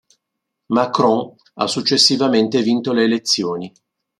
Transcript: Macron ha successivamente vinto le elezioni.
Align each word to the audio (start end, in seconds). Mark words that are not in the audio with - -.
Macron 0.69 1.35
ha 1.53 1.67
successivamente 1.67 2.63
vinto 2.63 2.91
le 2.91 3.03
elezioni. 3.03 3.71